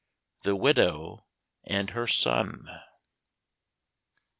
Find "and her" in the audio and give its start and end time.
1.63-2.07